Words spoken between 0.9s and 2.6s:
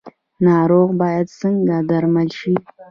باید څنګه درمل شي؟